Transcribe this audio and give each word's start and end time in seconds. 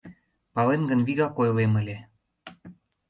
—Палем 0.53 0.81
гын, 0.89 0.99
вигак 1.07 1.35
ойлем 1.41 1.73
ыле. 1.81 1.97